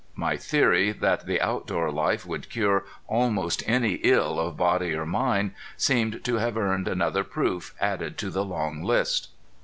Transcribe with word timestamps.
My 0.15 0.35
theory 0.35 0.93
that 0.93 1.27
the 1.27 1.39
outdoor 1.39 1.91
life 1.91 2.25
would 2.25 2.49
cure 2.49 2.85
almost 3.07 3.61
any 3.67 3.99
ill 4.01 4.39
of 4.39 4.57
body 4.57 4.95
or 4.95 5.05
mind 5.05 5.51
seemed 5.77 6.23
to 6.23 6.37
have 6.37 6.57
earned 6.57 6.87
another 6.87 7.23
proof 7.23 7.75
added 7.79 8.17
to 8.17 8.31
the 8.31 8.43
long 8.43 8.81
list. 8.81 9.27